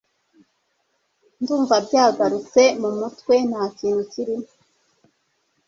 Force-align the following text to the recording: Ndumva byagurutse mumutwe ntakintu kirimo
Ndumva 1.41 1.75
byagurutse 1.85 2.61
mumutwe 2.81 3.35
ntakintu 3.49 4.01
kirimo 4.11 4.47